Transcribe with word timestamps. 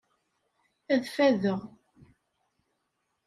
Ad 0.93 1.03
ffadeɣ. 1.07 1.59